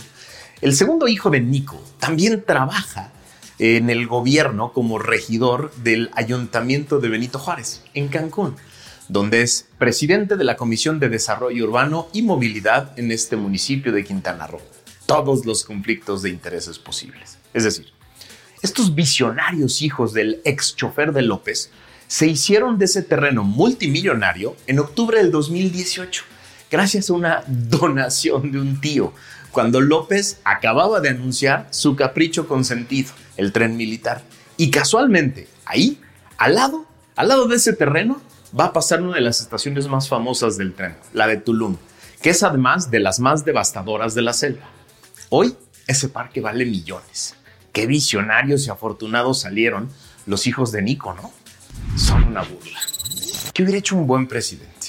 El 0.60 0.74
segundo 0.74 1.08
hijo 1.08 1.30
de 1.30 1.40
Nico 1.40 1.82
también 1.98 2.44
trabaja 2.46 3.12
en 3.60 3.90
el 3.90 4.06
gobierno 4.06 4.72
como 4.72 4.98
regidor 4.98 5.70
del 5.74 6.10
Ayuntamiento 6.14 6.98
de 6.98 7.10
Benito 7.10 7.38
Juárez, 7.38 7.84
en 7.92 8.08
Cancún, 8.08 8.56
donde 9.08 9.42
es 9.42 9.68
presidente 9.76 10.38
de 10.38 10.44
la 10.44 10.56
Comisión 10.56 10.98
de 10.98 11.10
Desarrollo 11.10 11.64
Urbano 11.64 12.08
y 12.14 12.22
Movilidad 12.22 12.98
en 12.98 13.12
este 13.12 13.36
municipio 13.36 13.92
de 13.92 14.02
Quintana 14.02 14.46
Roo. 14.46 14.62
Todos 15.04 15.44
los 15.44 15.64
conflictos 15.64 16.22
de 16.22 16.30
intereses 16.30 16.78
posibles. 16.78 17.36
Es 17.52 17.64
decir, 17.64 17.88
estos 18.62 18.94
visionarios 18.94 19.82
hijos 19.82 20.14
del 20.14 20.40
ex 20.46 20.74
chofer 20.74 21.12
de 21.12 21.20
López 21.20 21.70
se 22.06 22.28
hicieron 22.28 22.78
de 22.78 22.86
ese 22.86 23.02
terreno 23.02 23.44
multimillonario 23.44 24.56
en 24.68 24.78
octubre 24.78 25.18
del 25.18 25.30
2018, 25.30 26.24
gracias 26.70 27.10
a 27.10 27.12
una 27.12 27.44
donación 27.46 28.52
de 28.52 28.58
un 28.58 28.80
tío, 28.80 29.12
cuando 29.52 29.80
López 29.80 30.40
acababa 30.44 31.00
de 31.00 31.10
anunciar 31.10 31.66
su 31.70 31.96
capricho 31.96 32.46
consentido 32.46 33.12
el 33.36 33.52
tren 33.52 33.76
militar. 33.76 34.22
Y 34.56 34.70
casualmente, 34.70 35.48
ahí 35.64 36.00
Al 36.36 36.54
lado, 36.54 36.86
al 37.16 37.28
lado 37.28 37.48
de 37.48 37.56
ese 37.56 37.74
terreno, 37.74 38.20
va 38.58 38.66
a 38.66 38.72
pasar 38.72 39.02
una 39.02 39.16
de 39.16 39.20
las 39.20 39.40
estaciones 39.42 39.88
más 39.88 40.08
famosas 40.08 40.56
del 40.56 40.72
tren, 40.72 40.96
la 41.12 41.26
de 41.26 41.36
Tulum, 41.36 41.76
que 42.22 42.30
es 42.30 42.42
además 42.42 42.90
de 42.90 43.00
las 43.00 43.20
más 43.20 43.44
devastadoras 43.44 44.14
de 44.14 44.22
la 44.22 44.32
selva. 44.32 44.66
Hoy, 45.28 45.54
ese 45.86 46.08
parque 46.08 46.40
vale 46.40 46.64
millones. 46.64 47.34
Qué 47.72 47.86
visionarios 47.86 48.66
y 48.66 48.70
afortunados 48.70 49.40
salieron 49.40 49.90
los 50.26 50.46
hijos 50.46 50.72
de 50.72 50.80
Nico, 50.80 51.14
¿no? 51.14 51.30
Son 51.98 52.24
una 52.24 52.42
burla. 52.42 52.80
¿Qué 53.52 53.62
hubiera 53.62 53.78
hecho 53.78 53.96
un 53.96 54.06
buen 54.06 54.26
presidente? 54.26 54.88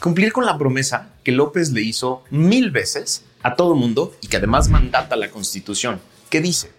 Cumplir 0.00 0.32
con 0.32 0.46
la 0.46 0.58
promesa 0.58 1.10
que 1.24 1.32
López 1.32 1.70
le 1.70 1.82
hizo 1.82 2.24
mil 2.30 2.70
veces 2.70 3.24
a 3.42 3.56
todo 3.56 3.74
mundo 3.74 4.14
y 4.20 4.28
que 4.28 4.36
además 4.36 4.68
mandata 4.68 5.16
la 5.16 5.30
Constitución, 5.30 6.00
que 6.30 6.40
dice 6.40 6.72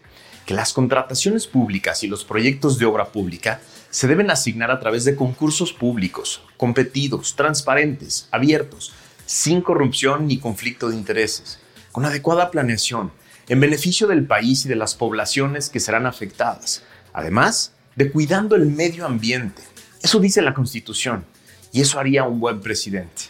que 0.46 0.54
las 0.54 0.74
contrataciones 0.74 1.48
públicas 1.48 2.04
y 2.04 2.08
los 2.08 2.26
proyectos 2.26 2.78
de 2.78 2.86
obra 2.86 3.06
pública 3.06 3.62
se 3.90 4.08
deben 4.08 4.32
asignar 4.32 4.72
a 4.72 4.80
través 4.80 5.06
de 5.06 5.16
concursos 5.16 5.72
públicos, 5.72 6.42
competidos, 6.58 7.36
transparentes, 7.36 8.28
abiertos, 8.32 8.94
sin 9.26 9.62
corrupción 9.62 10.28
ni 10.28 10.40
conflicto 10.40 10.90
de 10.90 10.96
intereses, 10.96 11.60
con 11.92 12.06
adecuada 12.06 12.52
planeación, 12.52 13.12
en 13.48 13.60
beneficio 13.60 14.08
del 14.08 14.26
país 14.26 14.66
y 14.66 14.70
de 14.70 14.76
las 14.76 14.96
poblaciones 14.96 15.70
que 15.70 15.80
serán 15.80 16.06
afectadas, 16.06 16.84
además 17.14 17.74
de 17.96 18.12
cuidando 18.12 18.56
el 18.56 18.66
medio 18.66 19.06
ambiente. 19.06 19.62
Eso 20.02 20.20
dice 20.20 20.42
la 20.42 20.54
Constitución 20.54 21.26
y 21.72 21.82
eso 21.82 22.00
haría 22.00 22.24
un 22.24 22.40
buen 22.40 22.62
presidente. 22.62 23.24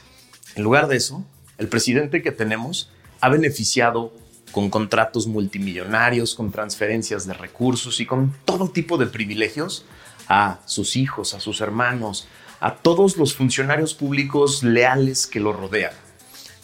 En 0.55 0.63
lugar 0.63 0.87
de 0.87 0.97
eso, 0.97 1.25
el 1.57 1.67
presidente 1.67 2.21
que 2.21 2.31
tenemos 2.31 2.89
ha 3.23 3.29
beneficiado 3.29 4.11
con 4.51 4.69
contratos 4.69 5.27
multimillonarios, 5.27 6.35
con 6.35 6.51
transferencias 6.51 7.25
de 7.25 7.31
recursos 7.31 8.01
y 8.01 8.05
con 8.05 8.35
todo 8.43 8.67
tipo 8.67 8.97
de 8.97 9.05
privilegios 9.05 9.85
a 10.27 10.59
sus 10.65 10.97
hijos, 10.97 11.33
a 11.33 11.39
sus 11.39 11.61
hermanos, 11.61 12.27
a 12.59 12.75
todos 12.75 13.15
los 13.15 13.33
funcionarios 13.33 13.93
públicos 13.93 14.61
leales 14.61 15.25
que 15.25 15.39
lo 15.39 15.53
rodean. 15.53 15.93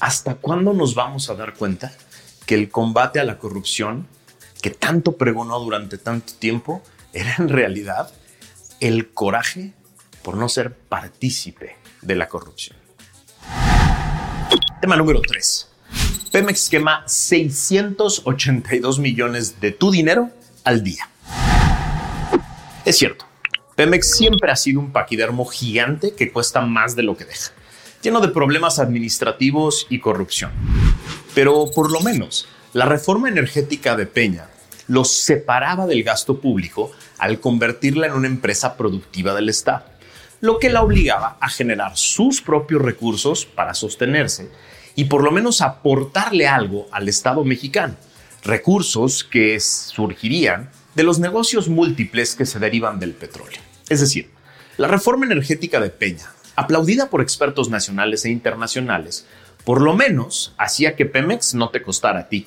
¿Hasta 0.02 0.36
cuándo 0.36 0.74
nos 0.74 0.96
vamos 0.96 1.30
a 1.30 1.36
dar 1.36 1.54
cuenta 1.54 1.94
que 2.46 2.56
el 2.56 2.70
combate 2.70 3.22
a 3.22 3.24
la 3.24 3.38
corrupción 3.38 4.06
que 4.62 4.70
tanto 4.70 5.16
pregonó 5.16 5.62
durante 5.62 5.98
tanto 5.98 6.34
tiempo 6.34 6.84
era 7.14 7.36
en 7.38 7.48
realidad 7.48 8.12
el 8.82 9.14
coraje 9.14 9.72
por 10.24 10.36
no 10.36 10.50
ser 10.50 10.76
partícipe 10.76 11.78
de 12.02 12.16
la 12.16 12.28
corrupción? 12.28 12.78
Tema 14.82 14.98
número 14.98 15.22
3. 15.22 15.69
Pemex 16.32 16.70
quema 16.70 17.04
682 17.08 19.00
millones 19.00 19.60
de 19.60 19.72
tu 19.72 19.90
dinero 19.90 20.30
al 20.64 20.84
día. 20.84 21.10
Es 22.86 23.00
cierto, 23.00 23.26
Pemex 23.76 24.16
siempre 24.16 24.52
ha 24.52 24.56
sido 24.56 24.80
un 24.80 24.92
paquidermo 24.92 25.46
gigante 25.46 26.14
que 26.14 26.32
cuesta 26.32 26.62
más 26.62 26.96
de 26.96 27.02
lo 27.02 27.18
que 27.18 27.26
deja, 27.26 27.52
lleno 28.04 28.20
de 28.20 28.28
problemas 28.28 28.78
administrativos 28.78 29.88
y 29.90 30.00
corrupción. 30.00 30.52
Pero 31.34 31.72
por 31.74 31.92
lo 31.92 32.00
menos, 32.02 32.48
la 32.74 32.86
reforma 32.86 33.28
energética 33.28 33.96
de 33.96 34.06
Peña 34.06 34.50
los 34.88 35.12
separaba 35.12 35.88
del 35.88 36.04
gasto 36.04 36.40
público 36.40 36.92
al 37.18 37.40
convertirla 37.40 38.06
en 38.06 38.14
una 38.14 38.28
empresa 38.28 38.78
productiva 38.78 39.34
del 39.34 39.50
Estado, 39.50 39.86
lo 40.42 40.60
que 40.60 40.70
la 40.70 40.84
obligaba 40.84 41.38
a 41.42 41.50
generar 41.50 41.98
sus 41.98 42.40
propios 42.40 42.84
recursos 42.84 43.48
para 43.48 43.74
sostenerse 43.74 44.52
y 45.00 45.06
por 45.06 45.24
lo 45.24 45.32
menos 45.32 45.62
aportarle 45.62 46.46
algo 46.46 46.90
al 46.92 47.08
Estado 47.08 47.46
mexicano, 47.46 47.96
recursos 48.44 49.24
que 49.24 49.58
surgirían 49.62 50.72
de 50.94 51.04
los 51.04 51.20
negocios 51.20 51.70
múltiples 51.70 52.36
que 52.36 52.46
se 52.46 52.60
derivan 52.60 53.00
del 53.00 53.14
petróleo. 53.14 53.62
Es 53.88 54.02
decir, 54.02 54.30
la 54.76 54.90
reforma 54.90 55.26
energética 55.26 55.80
de 55.80 55.90
Peña, 55.90 56.30
aplaudida 56.58 57.10
por 57.10 57.22
expertos 57.22 57.70
nacionales 57.70 58.26
e 58.26 58.30
internacionales, 58.30 59.26
por 59.64 59.80
lo 59.80 59.96
menos 59.96 60.54
hacía 60.58 60.98
que 60.98 61.06
Pemex 61.06 61.54
no 61.54 61.70
te 61.70 61.82
costara 61.82 62.20
a 62.20 62.28
ti. 62.28 62.46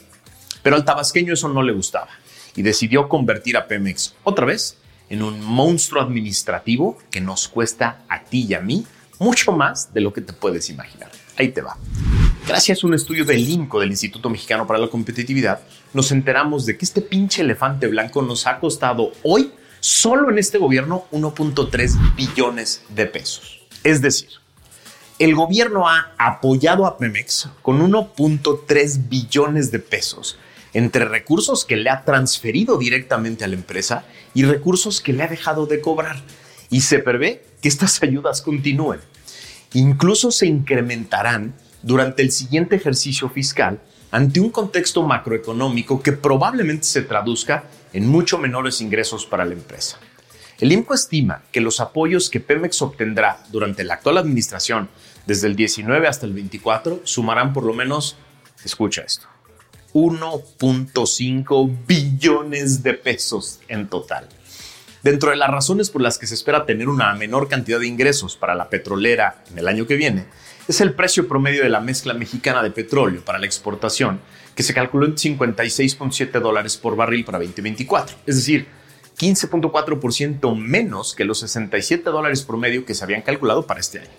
Pero 0.63 0.77
al 0.77 0.85
tabasqueño 0.85 1.33
eso 1.33 1.49
no 1.49 1.63
le 1.63 1.73
gustaba 1.73 2.11
y 2.55 2.61
decidió 2.61 3.09
convertir 3.09 3.57
a 3.57 3.67
Pemex 3.67 4.15
otra 4.25 4.45
vez 4.45 4.77
en 5.09 5.23
un 5.23 5.43
monstruo 5.43 6.03
administrativo 6.03 6.99
que 7.11 7.23
nos 7.23 7.49
cuesta 7.49 8.03
a 8.11 8.25
ti 8.25 8.45
y 8.47 8.53
a 8.53 8.61
mí 8.61 8.85
mucho 9.19 9.53
más 9.53 9.95
de 9.95 10.03
lo 10.03 10.13
que 10.13 10.21
te 10.21 10.35
puedes 10.35 10.69
imaginar. 10.69 11.11
Ahí 11.39 11.49
te 11.49 11.63
va. 11.63 11.79
Gracias 12.47 12.83
a 12.83 12.87
un 12.89 12.95
estudio 12.95 13.25
del 13.25 13.49
INCO, 13.49 13.79
del 13.79 13.91
Instituto 13.91 14.29
Mexicano 14.29 14.67
para 14.67 14.81
la 14.81 14.89
Competitividad, 14.89 15.61
nos 15.95 16.11
enteramos 16.11 16.67
de 16.67 16.77
que 16.77 16.85
este 16.85 17.01
pinche 17.01 17.43
elefante 17.43 17.87
blanco 17.87 18.21
nos 18.21 18.49
ha 18.49 18.59
costado 18.59 19.13
hoy, 19.23 19.53
solo 19.79 20.29
en 20.29 20.39
este 20.39 20.59
gobierno, 20.59 21.07
1.3 21.13 22.17
billones 22.17 22.83
de 22.89 23.07
pesos. 23.07 23.61
Es 23.85 24.03
decir, 24.03 24.29
el 25.21 25.37
gobierno 25.37 25.89
ha 25.89 26.15
apoyado 26.19 26.85
a 26.85 26.99
Pemex 26.99 27.49
con 27.63 27.81
1.3 27.81 29.09
billones 29.09 29.71
de 29.71 29.79
pesos 29.79 30.37
entre 30.75 31.05
recursos 31.05 31.65
que 31.65 31.77
le 31.77 31.91
ha 31.91 32.05
transferido 32.05 32.77
directamente 32.77 33.45
a 33.45 33.49
la 33.49 33.55
empresa 33.55 34.05
y 34.35 34.45
recursos 34.45 35.01
que 35.01 35.13
le 35.13 35.23
ha 35.23 35.29
dejado 35.29 35.67
de 35.67 35.81
cobrar. 35.81 36.21
Y 36.71 36.81
se 36.81 36.99
prevé 36.99 37.45
que 37.61 37.69
estas 37.69 38.03
ayudas 38.03 38.43
continúen. 38.43 39.01
Incluso 39.75 40.33
se 40.33 40.47
incrementarán 40.47 41.55
durante 41.83 42.23
el 42.23 42.31
siguiente 42.33 42.77
ejercicio 42.77 43.29
fiscal 43.29 43.81
ante 44.11 44.41
un 44.41 44.51
contexto 44.51 45.03
macroeconómico 45.03 46.03
que 46.03 46.13
probablemente 46.13 46.85
se 46.85 47.03
traduzca 47.03 47.65
en 47.93 48.07
mucho 48.07 48.39
menores 48.39 48.81
ingresos 48.81 49.27
para 49.27 49.45
la 49.45 49.55
empresa. 49.55 49.99
El 50.59 50.71
INCO 50.71 50.95
estima 50.95 51.43
que 51.51 51.61
los 51.61 51.81
apoyos 51.81 52.31
que 52.31 52.39
Pemex 52.39 52.83
obtendrá 52.83 53.43
durante 53.51 53.83
la 53.83 53.95
actual 53.95 54.19
administración, 54.19 54.89
desde 55.27 55.49
el 55.49 55.57
19 55.57 56.07
hasta 56.07 56.27
el 56.27 56.35
24, 56.35 57.01
sumarán 57.03 57.53
por 57.53 57.65
lo 57.65 57.73
menos, 57.73 58.17
escucha 58.65 59.03
esto, 59.03 59.27
1.5 59.93 61.87
billones 61.87 62.83
de 62.83 62.95
pesos 62.95 63.61
en 63.67 63.89
total. 63.89 64.29
Dentro 65.03 65.31
de 65.31 65.37
las 65.37 65.51
razones 65.51 65.91
por 65.91 66.01
las 66.01 66.17
que 66.17 66.29
se 66.29 66.35
espera 66.35 66.65
tener 66.65 66.89
una 66.89 67.13
menor 67.15 67.49
cantidad 67.49 67.81
de 67.81 67.89
ingresos 67.89 68.37
para 68.37 68.55
la 68.55 68.69
petrolera 68.71 69.43
en 69.51 69.59
el 69.59 69.67
año 69.67 69.87
que 69.89 69.97
viene, 69.97 70.27
es 70.69 70.81
el 70.81 70.95
precio 70.95 71.27
promedio 71.27 71.65
de 71.65 71.69
la 71.69 71.81
mezcla 71.81 72.15
mexicana 72.15 72.63
de 72.63 72.71
petróleo 72.71 73.25
para 73.25 73.39
la 73.39 73.47
exportación, 73.47 74.21
que 74.55 74.63
se 74.63 74.75
calculó 74.75 75.07
en 75.07 75.17
56.7 75.17 76.41
dólares 76.41 76.77
por 76.77 76.95
barril 76.95 77.25
para 77.25 77.39
2024, 77.39 78.17
es 78.27 78.37
decir, 78.37 78.67
15.4% 79.19 80.57
menos 80.57 81.15
que 81.15 81.25
los 81.25 81.41
67 81.41 82.09
dólares 82.11 82.43
promedio 82.43 82.85
que 82.85 82.95
se 82.95 83.05
habían 83.05 83.23
calculado 83.23 83.67
para 83.67 83.81
este 83.81 84.01
año. 84.01 84.11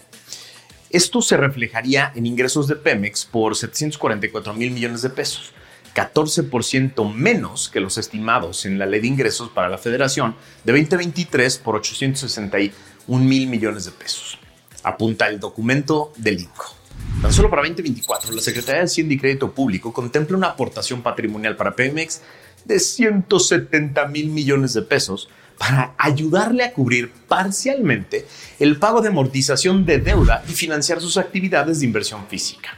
Esto 0.90 1.22
se 1.22 1.38
reflejaría 1.38 2.12
en 2.14 2.26
ingresos 2.26 2.68
de 2.68 2.76
Pemex 2.76 3.26
por 3.26 3.56
744 3.56 4.54
mil 4.54 4.72
millones 4.72 5.02
de 5.02 5.10
pesos, 5.10 5.54
14% 5.96 7.12
menos 7.14 7.70
que 7.70 7.80
los 7.80 7.98
estimados 7.98 8.66
en 8.66 8.78
la 8.78 8.86
ley 8.86 9.02
de 9.02 9.08
ingresos 9.08 9.50
para 9.50 9.70
la 9.70 9.78
federación 9.78 10.36
de 10.64 10.74
2023 10.74 11.58
por 11.60 11.76
861 11.76 13.24
mil 13.24 13.48
millones 13.48 13.86
de 13.86 13.92
pesos 13.92 14.40
apunta 14.84 15.28
el 15.28 15.40
documento 15.40 16.14
del 16.18 16.42
INCO. 16.42 16.76
Tan 17.22 17.32
solo 17.32 17.50
para 17.50 17.62
2024, 17.62 18.34
la 18.34 18.42
Secretaría 18.42 18.82
de 18.82 18.86
Hacienda 18.86 19.14
y 19.14 19.18
Crédito 19.18 19.52
Público 19.52 19.94
contempla 19.94 20.38
una 20.38 20.48
aportación 20.50 21.02
patrimonial 21.02 21.56
para 21.56 21.76
Pemex 21.76 22.22
de 22.66 22.80
170 22.80 24.08
mil 24.08 24.30
millones 24.30 24.74
de 24.74 24.82
pesos 24.82 25.30
para 25.58 25.94
ayudarle 25.98 26.64
a 26.64 26.74
cubrir 26.74 27.12
parcialmente 27.28 28.26
el 28.60 28.78
pago 28.78 29.02
de 29.02 29.10
amortización 29.10 29.86
de 29.86 30.00
deuda 30.00 30.44
y 30.50 30.54
financiar 30.54 31.00
sus 31.00 31.18
actividades 31.18 31.80
de 31.80 31.86
inversión 31.86 32.28
física. 32.28 32.78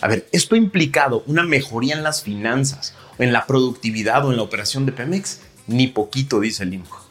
A 0.00 0.08
ver, 0.08 0.26
esto 0.32 0.54
ha 0.54 0.58
implicado 0.58 1.22
una 1.26 1.42
mejoría 1.42 1.94
en 1.94 2.02
las 2.02 2.22
finanzas, 2.22 2.94
o 3.18 3.22
en 3.22 3.32
la 3.32 3.46
productividad 3.46 4.24
o 4.24 4.30
en 4.30 4.36
la 4.36 4.42
operación 4.42 4.86
de 4.86 4.92
Pemex, 4.92 5.40
ni 5.66 5.88
poquito, 5.88 6.40
dice 6.40 6.62
el 6.62 6.74
INCO 6.74 7.01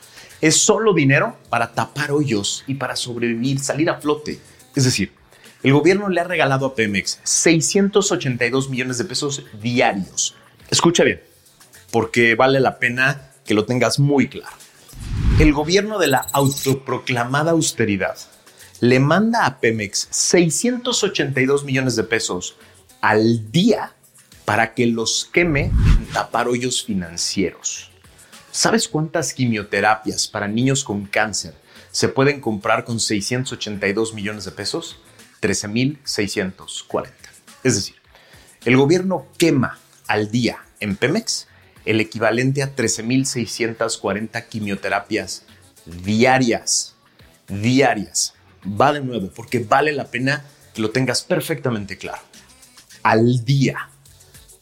es 0.41 0.57
solo 0.57 0.93
dinero 0.93 1.38
para 1.50 1.71
tapar 1.71 2.12
hoyos 2.12 2.63
y 2.67 2.74
para 2.74 2.95
sobrevivir, 2.95 3.60
salir 3.60 3.89
a 3.89 4.00
flote. 4.00 4.39
Es 4.75 4.83
decir, 4.83 5.13
el 5.63 5.74
gobierno 5.74 6.10
le 6.10 6.19
ha 6.19 6.24
regalado 6.24 6.65
a 6.65 6.75
Pemex 6.75 7.19
682 7.24 8.69
millones 8.69 8.98
de 8.98 9.05
pesos 9.05 9.45
diarios. 9.62 10.36
Escucha 10.69 11.03
bien, 11.03 11.21
porque 11.91 12.33
vale 12.36 12.60
la 12.60 12.79
pena 12.79 13.31
que 13.45 13.53
lo 13.53 13.65
tengas 13.65 14.00
muy 14.00 14.27
claro. 14.27 14.55
El 15.39 15.53
gobierno 15.53 16.00
de 16.00 16.07
la 16.07 16.25
autoproclamada 16.33 17.51
austeridad 17.51 18.17
le 18.79 19.00
manda 19.00 19.45
a 19.45 19.60
Pemex 19.60 20.07
682 20.10 21.63
millones 21.63 21.95
de 21.95 22.03
pesos 22.03 22.55
al 23.01 23.51
día 23.51 23.93
para 24.45 24.74
que 24.74 24.88
los 24.88 25.29
queme 25.31 25.65
en 25.65 26.05
tapar 26.13 26.48
hoyos 26.48 26.83
financieros. 26.83 27.90
¿Sabes 28.51 28.89
cuántas 28.89 29.34
quimioterapias 29.34 30.27
para 30.27 30.48
niños 30.48 30.84
con 30.84 31.05
cáncer 31.05 31.55
se 31.91 32.10
pueden 32.10 32.41
comprar 32.41 32.84
con 32.84 33.00
682 33.00 34.13
millones 34.13 34.43
de 34.43 34.51
pesos? 34.51 35.00
13.640. 35.41 37.10
Es 37.63 37.75
decir, 37.75 37.96
el 38.65 38.75
gobierno 38.75 39.25
quema 39.38 39.79
al 40.05 40.31
día 40.31 40.65
en 40.81 40.98
Pemex 40.98 41.48
el 41.86 42.01
equivalente 42.01 42.62
a 42.62 42.75
13.640 42.75 44.48
quimioterapias 44.50 45.46
diarias, 45.86 46.96
diarias. 47.48 48.36
Va 48.65 48.91
de 48.91 49.00
nuevo, 49.00 49.29
porque 49.34 49.60
vale 49.60 49.93
la 49.93 50.12
pena 50.12 50.43
que 50.74 50.81
lo 50.81 50.91
tengas 50.91 51.24
perfectamente 51.24 51.98
claro. 51.98 52.22
Al 53.01 53.46
día, 53.46 53.89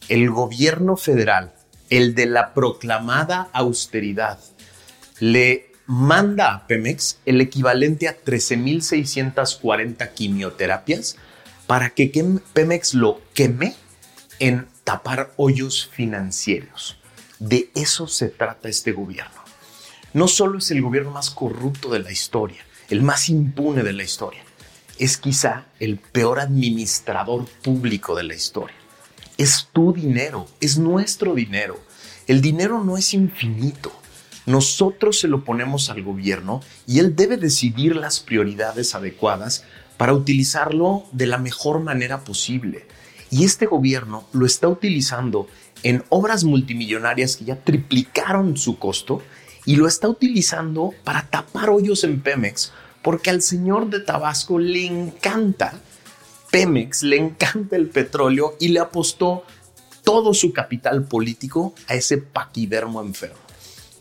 el 0.08 0.30
gobierno 0.30 0.96
federal, 0.96 1.52
el 1.90 2.14
de 2.14 2.26
la 2.26 2.54
proclamada 2.54 3.48
austeridad, 3.52 4.38
le 5.18 5.72
manda 5.86 6.54
a 6.54 6.66
Pemex 6.66 7.18
el 7.26 7.40
equivalente 7.40 8.08
a 8.08 8.16
13.640 8.16 10.12
quimioterapias 10.14 11.16
para 11.66 11.90
que 11.90 12.10
Pemex 12.52 12.94
lo 12.94 13.20
queme 13.34 13.74
en 14.38 14.68
tapar 14.84 15.32
hoyos 15.36 15.90
financieros. 15.92 16.96
De 17.38 17.70
eso 17.74 18.06
se 18.06 18.28
trata 18.28 18.68
este 18.68 18.92
gobierno. 18.92 19.40
No 20.12 20.28
solo 20.28 20.58
es 20.58 20.70
el 20.70 20.82
gobierno 20.82 21.10
más 21.10 21.30
corrupto 21.30 21.90
de 21.90 22.00
la 22.00 22.10
historia, 22.10 22.64
el 22.88 23.02
más 23.02 23.28
impune 23.28 23.82
de 23.82 23.92
la 23.92 24.02
historia, 24.02 24.42
es 24.98 25.16
quizá 25.16 25.66
el 25.78 25.98
peor 25.98 26.40
administrador 26.40 27.46
público 27.62 28.14
de 28.14 28.24
la 28.24 28.34
historia. 28.34 28.76
Es 29.40 29.70
tu 29.72 29.94
dinero, 29.94 30.46
es 30.60 30.76
nuestro 30.76 31.34
dinero. 31.34 31.80
El 32.26 32.42
dinero 32.42 32.84
no 32.84 32.98
es 32.98 33.14
infinito. 33.14 33.90
Nosotros 34.44 35.18
se 35.18 35.28
lo 35.28 35.46
ponemos 35.46 35.88
al 35.88 36.02
gobierno 36.02 36.60
y 36.86 36.98
él 36.98 37.16
debe 37.16 37.38
decidir 37.38 37.96
las 37.96 38.20
prioridades 38.20 38.94
adecuadas 38.94 39.64
para 39.96 40.12
utilizarlo 40.12 41.04
de 41.12 41.26
la 41.26 41.38
mejor 41.38 41.80
manera 41.80 42.22
posible. 42.22 42.86
Y 43.30 43.44
este 43.44 43.64
gobierno 43.64 44.26
lo 44.34 44.44
está 44.44 44.68
utilizando 44.68 45.48
en 45.82 46.04
obras 46.10 46.44
multimillonarias 46.44 47.36
que 47.38 47.46
ya 47.46 47.56
triplicaron 47.56 48.58
su 48.58 48.78
costo 48.78 49.22
y 49.64 49.76
lo 49.76 49.88
está 49.88 50.06
utilizando 50.06 50.92
para 51.02 51.30
tapar 51.30 51.70
hoyos 51.70 52.04
en 52.04 52.20
Pemex 52.20 52.72
porque 53.00 53.30
al 53.30 53.40
señor 53.40 53.88
de 53.88 54.00
Tabasco 54.00 54.58
le 54.58 54.84
encanta 54.84 55.80
Pemex, 56.50 57.02
le 57.02 57.16
encanta 57.16 57.76
el 57.76 57.88
petróleo 57.88 58.56
y 58.58 58.68
le 58.68 58.80
apostó 58.80 59.44
todo 60.02 60.34
su 60.34 60.52
capital 60.52 61.04
político 61.04 61.74
a 61.86 61.94
ese 61.94 62.18
paquidermo 62.18 63.00
enfermo. 63.02 63.38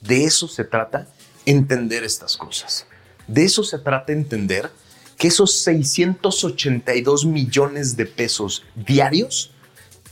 De 0.01 0.23
eso 0.23 0.47
se 0.47 0.63
trata 0.63 1.07
entender 1.45 2.03
estas 2.03 2.37
cosas. 2.37 2.87
De 3.27 3.43
eso 3.43 3.63
se 3.63 3.77
trata 3.79 4.13
entender 4.13 4.71
que 5.17 5.27
esos 5.27 5.59
682 5.59 7.25
millones 7.25 7.97
de 7.97 8.05
pesos 8.05 8.63
diarios 8.75 9.51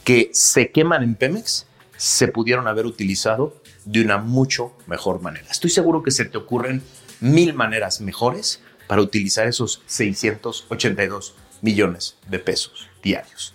que 0.03 0.29
se 0.34 0.72
queman 0.72 1.03
en 1.03 1.15
Pemex 1.15 1.65
se 1.96 2.27
pudieron 2.27 2.67
haber 2.67 2.86
utilizado 2.86 3.56
de 3.86 4.01
una 4.01 4.17
mucho 4.17 4.74
mejor 4.86 5.22
manera. 5.22 5.48
Estoy 5.50 5.70
seguro 5.70 6.03
que 6.03 6.12
se 6.12 6.25
te 6.25 6.38
ocurren 6.38 6.84
mil 7.20 7.53
maneras 7.53 8.01
mejores 8.01 8.62
para 8.88 9.01
utilizar 9.01 9.48
esos 9.48 9.82
682 9.88 11.36
millones 11.61 12.17
de 12.27 12.39
pesos 12.39 12.89
diarios. 13.03 13.53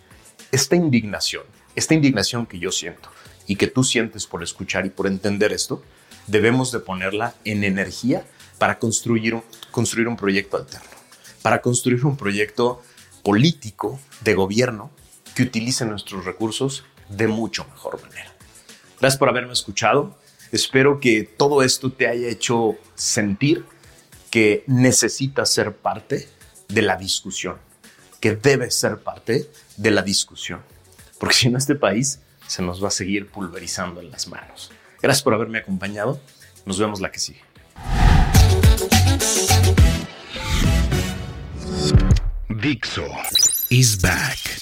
Esta 0.50 0.76
indignación, 0.76 1.44
esta 1.74 1.94
indignación 1.94 2.46
que 2.46 2.58
yo 2.58 2.70
siento 2.70 3.10
y 3.46 3.56
que 3.56 3.66
tú 3.66 3.84
sientes 3.84 4.26
por 4.26 4.42
escuchar 4.42 4.86
y 4.86 4.90
por 4.90 5.06
entender 5.06 5.52
esto, 5.52 5.82
debemos 6.26 6.72
de 6.72 6.80
ponerla 6.80 7.34
en 7.44 7.64
energía 7.64 8.24
para 8.58 8.78
construir 8.78 9.34
un, 9.34 9.42
construir 9.70 10.08
un 10.08 10.16
proyecto 10.16 10.56
alterno 10.56 11.02
para 11.42 11.60
construir 11.60 12.06
un 12.06 12.16
proyecto 12.16 12.82
político 13.22 14.00
de 14.22 14.34
gobierno 14.34 14.90
que 15.34 15.42
utilice 15.42 15.84
nuestros 15.84 16.24
recursos 16.24 16.84
de 17.08 17.26
mucho 17.26 17.66
mejor 17.66 18.00
manera. 18.00 18.32
Gracias 19.00 19.18
por 19.18 19.28
haberme 19.28 19.52
escuchado. 19.52 20.16
Espero 20.52 21.00
que 21.00 21.24
todo 21.24 21.62
esto 21.62 21.92
te 21.92 22.06
haya 22.06 22.28
hecho 22.28 22.76
sentir 22.94 23.64
que 24.30 24.64
necesitas 24.66 25.52
ser 25.52 25.76
parte 25.76 26.28
de 26.68 26.82
la 26.82 26.96
discusión, 26.96 27.56
que 28.22 28.36
debes 28.36 28.78
ser 28.78 28.98
parte 28.98 29.50
de 29.76 29.90
la 29.90 30.00
discusión, 30.00 30.62
porque 31.18 31.34
si 31.34 31.50
no 31.50 31.58
este 31.58 31.74
país 31.74 32.20
se 32.46 32.62
nos 32.62 32.82
va 32.82 32.86
a 32.86 32.92
seguir 32.92 33.28
pulverizando 33.28 34.00
en 34.00 34.12
las 34.12 34.28
manos. 34.28 34.70
Gracias 35.02 35.24
por 35.24 35.34
haberme 35.34 35.58
acompañado. 35.58 36.20
Nos 36.64 36.78
vemos 36.78 37.00
la 37.00 37.10
que 37.10 37.18
sigue. 37.18 37.42
Dixo 42.48 43.08
is 43.70 44.00
back. 44.00 44.61